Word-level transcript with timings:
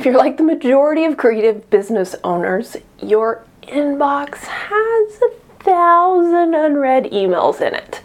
If 0.00 0.06
you're 0.06 0.16
like 0.16 0.38
the 0.38 0.44
majority 0.44 1.04
of 1.04 1.18
creative 1.18 1.68
business 1.68 2.16
owners, 2.24 2.74
your 3.02 3.44
inbox 3.64 4.38
has 4.44 5.20
a 5.20 5.62
thousand 5.62 6.54
unread 6.54 7.04
emails 7.12 7.60
in 7.60 7.74
it. 7.74 8.00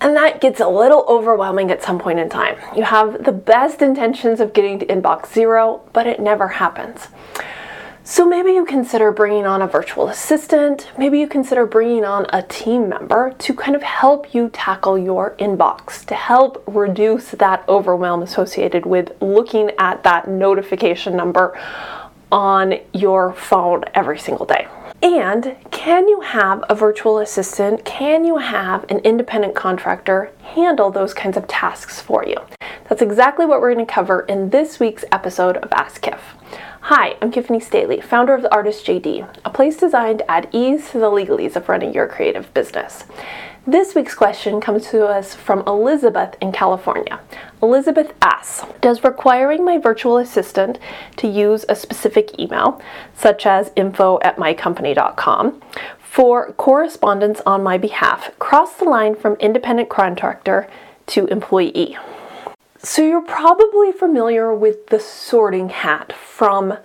And 0.00 0.16
that 0.16 0.40
gets 0.40 0.58
a 0.58 0.66
little 0.66 1.04
overwhelming 1.08 1.70
at 1.70 1.84
some 1.84 2.00
point 2.00 2.18
in 2.18 2.28
time. 2.28 2.56
You 2.76 2.82
have 2.82 3.22
the 3.22 3.30
best 3.30 3.80
intentions 3.80 4.40
of 4.40 4.52
getting 4.52 4.80
to 4.80 4.86
inbox 4.86 5.32
zero, 5.32 5.82
but 5.92 6.08
it 6.08 6.18
never 6.18 6.48
happens. 6.48 7.06
So 8.06 8.26
maybe 8.28 8.52
you 8.52 8.66
consider 8.66 9.10
bringing 9.12 9.46
on 9.46 9.62
a 9.62 9.66
virtual 9.66 10.08
assistant, 10.08 10.90
maybe 10.98 11.18
you 11.18 11.26
consider 11.26 11.64
bringing 11.64 12.04
on 12.04 12.26
a 12.34 12.42
team 12.42 12.86
member 12.86 13.32
to 13.38 13.54
kind 13.54 13.74
of 13.74 13.82
help 13.82 14.34
you 14.34 14.50
tackle 14.50 14.98
your 14.98 15.34
inbox, 15.38 16.04
to 16.08 16.14
help 16.14 16.62
reduce 16.66 17.30
that 17.30 17.66
overwhelm 17.66 18.20
associated 18.20 18.84
with 18.84 19.10
looking 19.22 19.70
at 19.78 20.02
that 20.02 20.28
notification 20.28 21.16
number 21.16 21.58
on 22.30 22.74
your 22.92 23.32
phone 23.32 23.84
every 23.94 24.18
single 24.18 24.44
day. 24.44 24.68
And 25.02 25.56
can 25.70 26.06
you 26.06 26.20
have 26.20 26.62
a 26.68 26.74
virtual 26.74 27.20
assistant? 27.20 27.86
Can 27.86 28.26
you 28.26 28.36
have 28.36 28.84
an 28.90 28.98
independent 28.98 29.54
contractor 29.54 30.30
handle 30.42 30.90
those 30.90 31.14
kinds 31.14 31.38
of 31.38 31.48
tasks 31.48 32.02
for 32.02 32.22
you? 32.26 32.36
That's 32.86 33.00
exactly 33.00 33.46
what 33.46 33.62
we're 33.62 33.72
going 33.72 33.86
to 33.86 33.90
cover 33.90 34.26
in 34.28 34.50
this 34.50 34.78
week's 34.78 35.06
episode 35.10 35.56
of 35.56 35.72
Ask 35.72 36.02
Kiff. 36.02 36.20
Hi, 36.88 37.16
I'm 37.22 37.32
Kiffanie 37.32 37.62
Staley, 37.62 38.02
founder 38.02 38.34
of 38.34 38.42
The 38.42 38.52
Artist 38.52 38.84
JD, 38.84 39.26
a 39.42 39.48
place 39.48 39.78
designed 39.78 40.18
to 40.18 40.30
add 40.30 40.50
ease 40.52 40.90
to 40.90 40.98
the 40.98 41.10
legalese 41.10 41.56
of 41.56 41.66
running 41.66 41.94
your 41.94 42.06
creative 42.06 42.52
business. 42.52 43.04
This 43.66 43.94
week's 43.94 44.14
question 44.14 44.60
comes 44.60 44.88
to 44.90 45.06
us 45.06 45.34
from 45.34 45.60
Elizabeth 45.66 46.36
in 46.42 46.52
California. 46.52 47.20
Elizabeth 47.62 48.12
asks 48.20 48.66
Does 48.82 49.02
requiring 49.02 49.64
my 49.64 49.78
virtual 49.78 50.18
assistant 50.18 50.78
to 51.16 51.26
use 51.26 51.64
a 51.70 51.74
specific 51.74 52.38
email, 52.38 52.82
such 53.14 53.46
as 53.46 53.72
info 53.76 54.18
at 54.20 54.36
mycompany.com, 54.36 55.62
for 55.98 56.52
correspondence 56.52 57.40
on 57.46 57.62
my 57.62 57.78
behalf 57.78 58.38
cross 58.38 58.74
the 58.74 58.84
line 58.84 59.14
from 59.14 59.36
independent 59.36 59.88
contractor 59.88 60.68
to 61.06 61.24
employee? 61.28 61.96
So 62.84 63.00
you're 63.00 63.22
probably 63.22 63.92
familiar 63.92 64.54
with 64.54 64.88
the 64.88 65.00
sorting 65.00 65.70
hat 65.70 66.12
from 66.12 66.76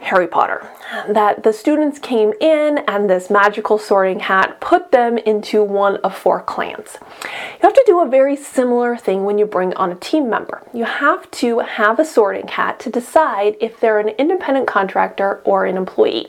Harry 0.00 0.26
Potter. 0.26 0.68
That 1.08 1.42
the 1.42 1.54
students 1.54 1.98
came 1.98 2.34
in 2.38 2.78
and 2.86 3.08
this 3.08 3.30
magical 3.30 3.78
sorting 3.78 4.20
hat 4.20 4.60
put 4.60 4.92
them 4.92 5.16
into 5.16 5.62
one 5.62 5.96
of 5.98 6.14
four 6.14 6.42
clans. 6.42 6.98
You 7.22 7.60
have 7.62 7.72
to 7.72 7.84
do 7.86 8.00
a 8.00 8.08
very 8.08 8.36
similar 8.36 8.94
thing 8.98 9.24
when 9.24 9.38
you 9.38 9.46
bring 9.46 9.72
on 9.74 9.90
a 9.90 9.94
team 9.96 10.28
member. 10.28 10.62
You 10.74 10.84
have 10.84 11.30
to 11.30 11.60
have 11.60 11.98
a 11.98 12.04
sorting 12.04 12.48
hat 12.48 12.78
to 12.80 12.90
decide 12.90 13.56
if 13.58 13.80
they're 13.80 13.98
an 13.98 14.10
independent 14.10 14.66
contractor 14.66 15.40
or 15.44 15.64
an 15.64 15.78
employee. 15.78 16.28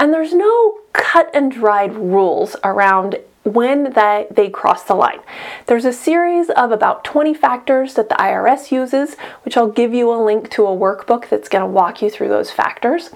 And 0.00 0.12
there's 0.12 0.34
no 0.34 0.80
cut 0.92 1.30
and 1.32 1.52
dried 1.52 1.94
rules 1.94 2.56
around 2.64 3.16
when 3.42 3.92
that 3.92 4.36
they 4.36 4.50
cross 4.50 4.84
the 4.84 4.94
line. 4.94 5.20
There's 5.66 5.86
a 5.86 5.92
series 5.92 6.50
of 6.50 6.72
about 6.72 7.04
20 7.04 7.32
factors 7.32 7.94
that 7.94 8.08
the 8.10 8.14
IRS 8.16 8.70
uses, 8.70 9.16
which 9.44 9.56
I'll 9.56 9.70
give 9.70 9.94
you 9.94 10.12
a 10.12 10.22
link 10.22 10.50
to 10.50 10.66
a 10.66 10.76
workbook 10.76 11.28
that's 11.28 11.48
going 11.48 11.62
to 11.62 11.66
walk 11.66 12.02
you 12.02 12.10
through 12.10 12.28
those 12.28 12.50
factors. 12.50 13.10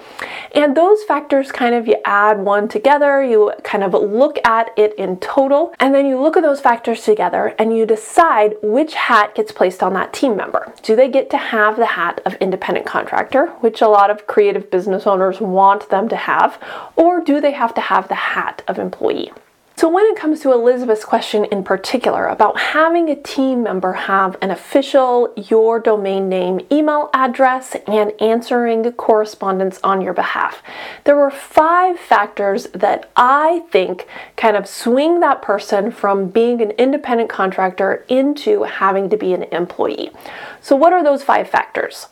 And 0.55 0.77
those 0.77 1.03
factors 1.05 1.53
kind 1.53 1.75
of 1.75 1.87
you 1.87 1.97
add 2.05 2.39
one 2.39 2.69
together, 2.69 3.23
you 3.23 3.53
kind 3.65 3.85
of 3.85 3.93
look 3.93 4.39
at 4.47 4.71
it 4.79 4.95
in 4.95 5.19
total, 5.19 5.75
and 5.79 5.95
then 5.95 6.07
you 6.07 6.19
look 6.19 6.37
at 6.37 6.43
those 6.43 6.61
factors 6.61 7.03
together 7.05 7.55
and 7.59 7.77
you 7.77 7.85
decide 7.85 8.55
which 8.63 8.95
hat 8.95 9.35
gets 9.35 9.53
placed 9.53 9.83
on 9.83 9.93
that 9.93 10.13
team 10.13 10.37
member. 10.37 10.73
Do 10.83 10.97
they 10.97 11.09
get 11.09 11.29
to 11.31 11.37
have 11.37 11.77
the 11.77 11.87
hat 11.87 12.21
of 12.25 12.35
independent 12.37 12.87
contractor, 12.87 13.49
which 13.61 13.83
a 13.83 13.89
lot 13.89 14.11
of 14.11 14.27
creative 14.27 14.71
business 14.71 15.07
owners 15.07 15.41
want 15.41 15.91
them 15.91 16.09
to 16.09 16.17
have, 16.17 16.59
or 16.97 17.21
do 17.23 17.41
they 17.41 17.53
have 17.53 17.75
to 17.75 17.81
have 17.83 18.09
the 18.09 18.15
hat 18.15 18.63
of 18.67 18.79
employee? 18.79 19.31
So, 19.77 19.89
when 19.89 20.05
it 20.07 20.17
comes 20.17 20.39
to 20.41 20.53
Elizabeth's 20.53 21.05
question 21.05 21.45
in 21.47 21.65
particular 21.65 22.27
about 22.27 22.61
having 22.61 23.11
a 23.11 23.17
team 23.17 23.65
member 23.65 23.93
have 23.93 24.37
an 24.41 24.53
official 24.53 25.35
your 25.37 25.81
domain 25.81 26.29
name 26.29 26.61
email 26.71 27.11
address 27.13 27.75
and 27.89 28.13
answering 28.21 28.93
correspondence 28.93 29.81
on 29.83 30.01
your 30.01 30.15
behalf, 30.15 30.63
there 31.03 31.17
were 31.17 31.31
five 31.31 31.99
factors 31.99 32.69
that 32.69 33.11
I 33.17 33.65
think 33.73 34.07
kind 34.37 34.57
of 34.57 34.69
swing 34.69 35.19
that 35.21 35.43
person 35.43 35.91
from 35.91 36.29
being 36.29 36.61
an 36.61 36.71
independent 36.73 37.29
contractor 37.29 38.05
into 38.09 38.63
having 38.63 39.11
to 39.11 39.17
be 39.17 39.33
an 39.33 39.43
employee. 39.45 40.13
So, 40.61 40.77
what 40.77 40.93
are 40.93 41.03
those 41.03 41.25
five 41.25 41.51
factors? 41.51 42.07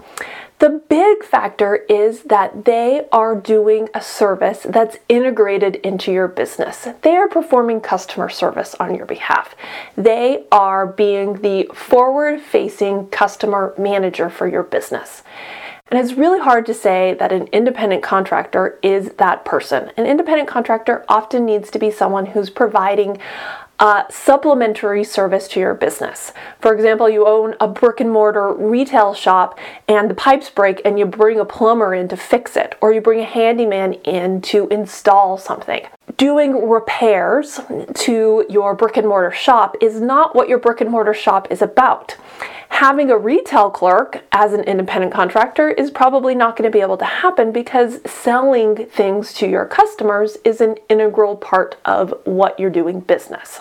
The 0.59 0.83
big 0.89 1.25
factor 1.25 1.75
is 1.89 2.23
that 2.25 2.65
they 2.67 3.09
are 3.11 3.35
doing 3.35 3.89
a 3.95 4.01
service 4.01 4.65
that's 4.69 4.97
integrated 5.09 5.77
into 5.77 6.13
your 6.13 6.29
business. 6.29 6.87
They 7.03 7.17
are 7.17 7.29
performing 7.29 7.81
customer 7.81 8.29
service 8.29 8.77
on 8.77 8.95
your 8.95 9.07
behalf. 9.07 9.57
They 9.97 10.45
are 10.53 10.87
being 10.87 11.43
the 11.43 11.69
forward 11.75 12.41
facing 12.41 13.09
customer 13.09 13.75
manager 13.77 14.31
for 14.31 14.47
your 14.47 14.63
business. 14.63 15.25
And 15.93 16.01
it's 16.01 16.17
really 16.17 16.41
hard 16.41 16.65
to 16.67 16.75
say 16.75 17.15
that 17.19 17.33
an 17.33 17.49
independent 17.49 18.03
contractor 18.03 18.79
is 18.83 19.11
that 19.19 19.45
person. 19.45 19.91
An 19.99 20.07
independent 20.07 20.49
contractor 20.49 21.05
often 21.07 21.45
needs 21.45 21.71
to 21.71 21.79
be 21.79 21.91
someone 21.91 22.25
who's 22.25 22.49
providing 22.49 23.19
uh, 23.79 24.05
supplementary 24.09 25.03
service 25.03 25.49
to 25.49 25.61
your 25.61 25.75
business. 25.75 26.33
For 26.61 26.73
example, 26.73 27.09
you 27.09 27.27
own 27.27 27.55
a 27.59 27.67
brick 27.67 28.01
and 28.01 28.11
mortar 28.11 28.53
retail 28.53 29.13
shop 29.15 29.59
and 29.89 30.09
the 30.09 30.15
pipes 30.15 30.51
break 30.51 30.81
and 30.85 30.99
you 30.99 31.07
bring 31.07 31.41
a 31.41 31.45
plumber 31.45 31.95
in 31.95 32.09
to 32.09 32.17
fix 32.17 32.57
it, 32.57 32.77
or 32.81 32.93
you 32.93 33.01
bring 33.01 33.21
a 33.21 33.25
handyman 33.25 33.95
in 34.05 34.41
to 34.43 34.69
install 34.69 35.37
something. 35.37 35.85
Doing 36.17 36.69
repairs 36.69 37.61
to 37.95 38.47
your 38.49 38.75
brick 38.75 38.97
and 38.97 39.09
mortar 39.09 39.33
shop 39.33 39.77
is 39.81 40.01
not 40.01 40.37
what 40.37 40.49
your 40.49 40.59
brick 40.59 40.81
and 40.81 40.91
mortar 40.91 41.15
shop 41.15 41.51
is 41.51 41.63
about 41.63 42.17
having 42.83 43.13
a 43.13 43.17
retail 43.17 43.71
clerk 43.71 44.25
as 44.33 44.53
an 44.53 44.61
independent 44.65 45.13
contractor 45.13 45.69
is 45.69 45.89
probably 45.89 46.35
not 46.35 46.57
going 46.57 46.69
to 46.69 46.77
be 46.77 46.81
able 46.81 46.97
to 46.97 47.05
happen 47.05 47.53
because 47.53 48.01
selling 48.11 48.75
things 48.87 49.33
to 49.33 49.47
your 49.47 49.65
customers 49.65 50.37
is 50.45 50.61
an 50.61 50.77
integral 50.89 51.37
part 51.37 51.77
of 51.85 52.13
what 52.25 52.59
you're 52.59 52.69
doing 52.69 52.99
business. 52.99 53.61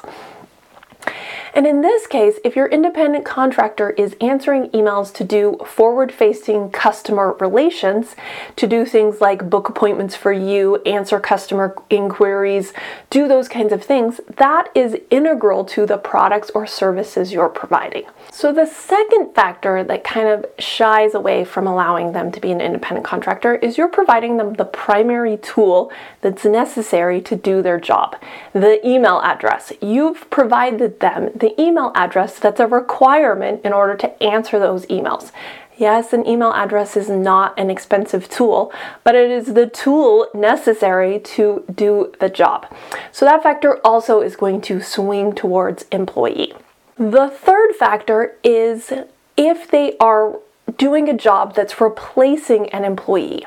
And 1.54 1.68
in 1.68 1.82
this 1.82 2.08
case, 2.08 2.36
if 2.46 2.56
your 2.56 2.68
independent 2.68 3.26
contractor 3.26 3.90
is 3.92 4.16
answering 4.22 4.70
emails 4.70 5.14
to 5.16 5.24
do 5.24 5.58
forward 5.66 6.12
facing 6.12 6.72
customer 6.72 7.34
relations, 7.40 8.16
to 8.56 8.68
do 8.68 8.86
things 8.86 9.20
like 9.20 9.50
book 9.50 9.68
appointments 9.68 10.16
for 10.16 10.32
you, 10.32 10.78
answer 10.84 11.20
customer 11.20 11.76
inquiries, 11.90 12.72
do 13.10 13.28
those 13.28 13.50
kinds 13.50 13.74
of 13.74 13.84
things, 13.84 14.22
that 14.38 14.70
is 14.74 14.98
integral 15.10 15.66
to 15.66 15.86
the 15.86 15.98
products 15.98 16.50
or 16.52 16.66
services 16.66 17.34
you're 17.34 17.50
providing. 17.50 18.06
So, 18.32 18.54
the 18.54 18.66
second 18.66 19.34
factor 19.34 19.84
that 19.84 20.04
kind 20.06 20.30
of 20.30 20.46
shies 20.58 21.14
away 21.14 21.44
from 21.44 21.68
allowing 21.68 22.14
them 22.14 22.32
to 22.32 22.40
be 22.40 22.52
an 22.52 22.62
independent 22.62 23.06
contractor 23.06 23.56
is 23.56 23.78
you're 23.78 23.90
providing 23.90 24.38
them 24.38 24.54
the 24.54 24.66
primary 24.66 25.38
tool 25.38 25.92
that's 26.22 26.46
necessary 26.46 27.22
to 27.22 27.36
do 27.36 27.62
their 27.62 27.80
job 27.80 28.16
the 28.54 28.86
email 28.88 29.20
address. 29.22 29.72
You've 29.82 30.30
provided 30.30 31.00
them 31.00 31.30
the 31.42 31.60
email 31.62 31.92
address 31.96 32.40
that's 32.40 32.60
a 32.60 32.68
requirement 32.68 33.66
in 33.66 33.74
order 33.74 33.96
to 33.98 34.24
answer 34.24 34.58
those 34.58 34.86
emails. 34.86 35.32
Yes, 35.76 36.14
an 36.14 36.28
email 36.28 36.54
address 36.54 36.96
is 36.96 37.10
not 37.10 37.58
an 37.60 37.72
expensive 37.72 38.30
tool, 38.30 38.72
but 39.04 39.16
it 39.16 39.32
is 39.32 39.56
the 39.56 39.66
tool 39.66 40.28
necessary 40.34 41.20
to 41.20 41.66
do 41.74 42.14
the 42.20 42.30
job. 42.30 42.68
So 43.12 43.26
that 43.26 43.42
factor 43.42 43.80
also 43.84 44.22
is 44.22 44.36
going 44.36 44.62
to 44.62 44.80
swing 44.82 45.34
towards 45.34 45.86
employee. 45.92 46.54
The 46.98 47.30
third 47.30 47.76
factor 47.76 48.38
is 48.44 48.94
if 49.36 49.72
they 49.72 49.98
are 49.98 50.38
doing 50.78 51.10
a 51.10 51.18
job 51.18 51.56
that's 51.56 51.82
replacing 51.82 52.70
an 52.70 52.86
employee. 52.86 53.46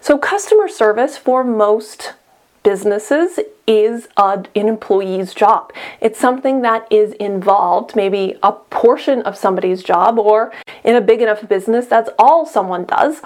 So, 0.00 0.18
customer 0.18 0.68
service 0.68 1.16
for 1.16 1.44
most 1.44 2.14
businesses 2.64 3.38
is 3.66 4.08
an 4.16 4.48
employee's 4.54 5.32
job. 5.32 5.72
It's 6.00 6.18
something 6.18 6.62
that 6.62 6.90
is 6.90 7.12
involved, 7.12 7.94
maybe 7.94 8.36
a 8.42 8.52
portion 8.52 9.22
of 9.22 9.36
somebody's 9.36 9.82
job, 9.84 10.18
or 10.18 10.52
in 10.82 10.96
a 10.96 11.00
big 11.00 11.22
enough 11.22 11.48
business, 11.48 11.86
that's 11.86 12.10
all 12.18 12.44
someone 12.44 12.84
does. 12.84 13.22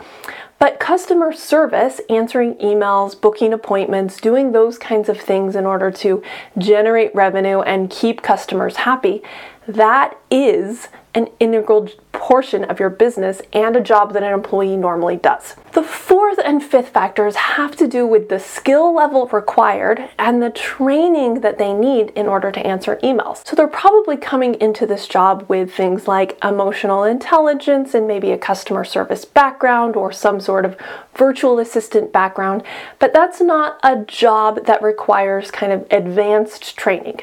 But 0.59 0.81
customer 0.81 1.33
service, 1.33 2.01
answering 2.11 2.57
emails, 2.57 3.19
booking 3.19 3.53
appointments, 3.53 4.21
doing 4.21 4.53
those 4.53 4.77
kinds 4.77 5.09
of 5.09 5.19
things 5.19 5.57
in 5.57 5.65
order 5.65 5.91
to 5.93 6.23
generate 6.59 7.15
revenue 7.15 7.61
and 7.61 7.89
keep 7.91 8.23
customers 8.23 8.77
happy, 8.77 9.23
that 9.69 10.19
is 10.31 10.89
an 11.15 11.29
integral 11.39 11.89
portion 12.13 12.65
of 12.65 12.81
your 12.81 12.91
business 12.91 13.41
and 13.53 13.77
a 13.77 13.81
job 13.81 14.13
that 14.13 14.23
an 14.23 14.33
employee 14.33 14.77
normally 14.77 15.17
does. 15.17 15.55
The 15.73 15.83
and 16.49 16.65
fifth 16.65 16.89
factors 16.89 17.37
have 17.37 17.77
to 17.77 17.87
do 17.87 18.07
with 18.07 18.31
the 18.31 18.41
skill 18.41 18.95
level 18.95 19.27
required 19.27 20.09
and 20.19 20.43
the 20.43 20.49
training 20.49 21.43
that 21.43 21.59
they 21.59 21.75
need 21.75 22.09
in 22.17 22.27
order 22.27 22.51
to 22.51 22.67
answer 22.67 22.97
emails. 23.03 23.47
So 23.47 23.55
they're 23.55 23.69
probably 23.69 24.17
coming 24.17 24.55
into 24.55 24.87
this 24.87 25.07
job 25.07 25.45
with 25.49 25.75
things 25.75 26.09
like 26.09 26.43
emotional 26.43 27.05
intelligence 27.05 27.93
and 27.93 28.09
maybe 28.09 28.31
a 28.31 28.39
customer 28.39 28.83
service 28.83 29.27
background 29.27 29.95
or 29.95 30.11
some 30.11 30.41
sort 30.41 30.65
of 30.65 30.75
virtual 31.15 31.59
assistant 31.59 32.15
background, 32.15 32.63
but 32.99 33.13
that's 33.13 33.43
not 33.43 33.79
a 33.83 34.03
job 34.07 34.65
that 34.65 34.81
requires 34.83 35.51
kind 35.51 35.71
of 35.71 35.87
advanced 35.91 36.79
training. 36.79 37.21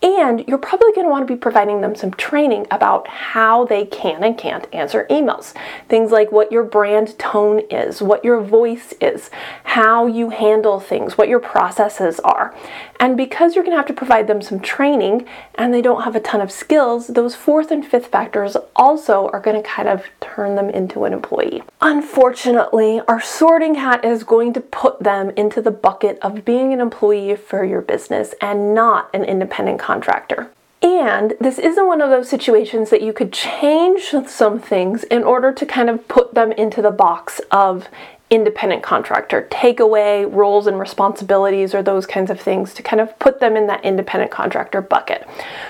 And 0.00 0.46
you're 0.46 0.58
probably 0.58 0.92
going 0.92 1.06
to 1.06 1.10
want 1.10 1.26
to 1.26 1.34
be 1.34 1.38
providing 1.38 1.80
them 1.80 1.96
some 1.96 2.12
training 2.12 2.66
about 2.70 3.08
how 3.08 3.64
they 3.64 3.84
can 3.84 4.22
and 4.22 4.38
can't 4.38 4.72
answer 4.72 5.06
emails. 5.10 5.54
Things 5.88 6.12
like 6.12 6.30
what 6.30 6.52
your 6.52 6.62
brand 6.62 7.18
tone 7.18 7.60
is, 7.70 8.00
what 8.00 8.24
your 8.24 8.40
voice 8.40 8.94
is, 9.00 9.30
how 9.64 10.06
you 10.06 10.30
handle 10.30 10.78
things, 10.78 11.18
what 11.18 11.28
your 11.28 11.40
processes 11.40 12.20
are. 12.20 12.54
And 13.00 13.16
because 13.16 13.54
you're 13.54 13.64
going 13.64 13.72
to 13.72 13.78
have 13.78 13.86
to 13.86 13.92
provide 13.92 14.26
them 14.26 14.42
some 14.42 14.60
training 14.60 15.26
and 15.54 15.72
they 15.72 15.82
don't 15.82 16.02
have 16.02 16.16
a 16.16 16.20
ton 16.20 16.40
of 16.40 16.50
skills, 16.50 17.08
those 17.08 17.34
fourth 17.34 17.70
and 17.70 17.84
fifth 17.84 18.06
factors 18.06 18.56
also 18.76 19.28
are 19.32 19.40
going 19.40 19.60
to 19.60 19.68
kind 19.68 19.88
of 19.88 20.04
turn 20.20 20.56
them 20.56 20.70
into 20.70 21.04
an 21.04 21.12
employee. 21.12 21.62
Unfortunately, 21.80 23.00
our 23.08 23.20
sorting 23.20 23.76
hat 23.76 24.04
is 24.04 24.24
going 24.24 24.52
to 24.52 24.60
put 24.60 25.00
them 25.00 25.30
into 25.30 25.62
the 25.62 25.70
bucket 25.70 26.18
of 26.22 26.44
being 26.44 26.72
an 26.72 26.80
employee 26.80 27.36
for 27.36 27.64
your 27.64 27.80
business 27.80 28.34
and 28.40 28.74
not 28.74 29.10
an 29.14 29.24
independent 29.24 29.78
contractor. 29.88 30.50
And 30.82 31.32
this 31.40 31.58
isn't 31.58 31.86
one 31.86 32.02
of 32.02 32.10
those 32.10 32.28
situations 32.28 32.90
that 32.90 33.00
you 33.00 33.14
could 33.14 33.32
change 33.32 34.14
some 34.26 34.60
things 34.60 35.02
in 35.04 35.24
order 35.24 35.50
to 35.50 35.64
kind 35.64 35.88
of 35.88 36.06
put 36.08 36.34
them 36.34 36.52
into 36.52 36.82
the 36.82 36.90
box 36.90 37.40
of 37.50 37.88
independent 38.30 38.82
contractor, 38.82 39.48
take 39.50 39.80
away 39.80 40.26
roles 40.26 40.66
and 40.66 40.78
responsibilities 40.78 41.74
or 41.74 41.82
those 41.82 42.04
kinds 42.04 42.30
of 42.30 42.38
things 42.38 42.74
to 42.74 42.82
kind 42.82 43.00
of 43.00 43.18
put 43.18 43.40
them 43.40 43.56
in 43.56 43.66
that 43.66 43.82
independent 43.82 44.30
contractor 44.30 44.82
bucket. 44.82 45.26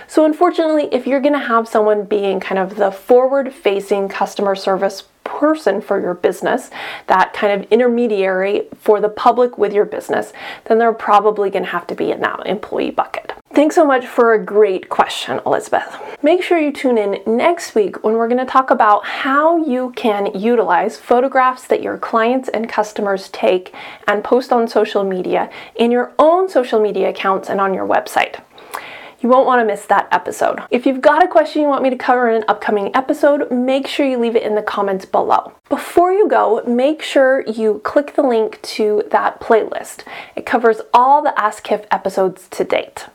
So, 0.08 0.24
unfortunately, 0.24 0.88
if 0.90 1.06
you're 1.06 1.20
going 1.20 1.40
to 1.40 1.48
have 1.54 1.68
someone 1.68 2.04
being 2.04 2.40
kind 2.40 2.58
of 2.58 2.74
the 2.74 2.90
forward 2.90 3.54
facing 3.54 4.08
customer 4.08 4.56
service 4.56 5.04
person 5.22 5.80
for 5.80 6.00
your 6.00 6.14
business, 6.14 6.70
that 7.06 7.32
kind 7.32 7.52
of 7.52 7.70
intermediary 7.70 8.66
for 8.80 9.00
the 9.00 9.08
public 9.08 9.56
with 9.56 9.72
your 9.72 9.84
business, 9.84 10.32
then 10.64 10.78
they're 10.78 10.92
probably 10.92 11.50
going 11.50 11.64
to 11.64 11.70
have 11.70 11.86
to 11.86 11.94
be 11.94 12.10
in 12.10 12.20
that 12.20 12.44
employee 12.44 12.90
bucket. 12.90 13.37
Thanks 13.54 13.74
so 13.74 13.86
much 13.86 14.06
for 14.06 14.34
a 14.34 14.44
great 14.44 14.88
question, 14.88 15.40
Elizabeth. 15.44 15.96
Make 16.22 16.42
sure 16.42 16.58
you 16.58 16.70
tune 16.70 16.98
in 16.98 17.20
next 17.26 17.74
week 17.74 18.04
when 18.04 18.14
we're 18.14 18.28
going 18.28 18.44
to 18.44 18.50
talk 18.50 18.70
about 18.70 19.04
how 19.04 19.56
you 19.56 19.92
can 19.96 20.38
utilize 20.38 20.98
photographs 20.98 21.66
that 21.68 21.82
your 21.82 21.96
clients 21.96 22.48
and 22.50 22.68
customers 22.68 23.28
take 23.30 23.74
and 24.06 24.22
post 24.22 24.52
on 24.52 24.68
social 24.68 25.02
media 25.02 25.50
in 25.76 25.90
your 25.90 26.12
own 26.18 26.48
social 26.48 26.78
media 26.78 27.08
accounts 27.08 27.48
and 27.48 27.60
on 27.60 27.72
your 27.72 27.88
website. 27.88 28.40
You 29.20 29.28
won't 29.28 29.46
want 29.46 29.60
to 29.60 29.66
miss 29.66 29.84
that 29.86 30.06
episode. 30.12 30.60
If 30.70 30.86
you've 30.86 31.00
got 31.00 31.24
a 31.24 31.28
question 31.28 31.62
you 31.62 31.68
want 31.68 31.82
me 31.82 31.90
to 31.90 31.96
cover 31.96 32.28
in 32.30 32.36
an 32.36 32.44
upcoming 32.46 32.94
episode, 32.94 33.50
make 33.50 33.88
sure 33.88 34.06
you 34.06 34.18
leave 34.18 34.36
it 34.36 34.44
in 34.44 34.54
the 34.54 34.62
comments 34.62 35.06
below. 35.06 35.54
Before 35.68 36.12
you 36.12 36.28
go, 36.28 36.62
make 36.66 37.02
sure 37.02 37.44
you 37.48 37.80
click 37.82 38.14
the 38.14 38.22
link 38.22 38.62
to 38.62 39.02
that 39.10 39.40
playlist. 39.40 40.04
It 40.36 40.46
covers 40.46 40.80
all 40.94 41.22
the 41.22 41.36
Ask 41.40 41.66
Kiff 41.66 41.84
episodes 41.90 42.46
to 42.50 42.62
date. 42.62 43.06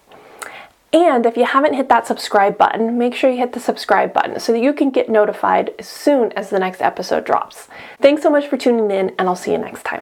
And 0.93 1.25
if 1.25 1.35
you 1.35 1.45
haven't 1.45 1.73
hit 1.73 1.89
that 1.89 2.05
subscribe 2.05 2.57
button, 2.57 2.99
make 2.99 3.15
sure 3.15 3.31
you 3.31 3.37
hit 3.37 3.53
the 3.53 3.59
subscribe 3.59 4.13
button 4.13 4.39
so 4.39 4.51
that 4.51 4.61
you 4.61 4.73
can 4.73 4.91
get 4.91 5.09
notified 5.09 5.73
as 5.79 5.87
soon 5.87 6.31
as 6.33 6.51
the 6.51 6.59
next 6.59 6.81
episode 6.81 7.25
drops. 7.25 7.67
Thanks 7.99 8.21
so 8.21 8.29
much 8.29 8.47
for 8.47 8.57
tuning 8.57 8.91
in, 8.91 9.09
and 9.17 9.27
I'll 9.27 9.35
see 9.35 9.51
you 9.51 9.57
next 9.57 9.83
time. 9.83 9.99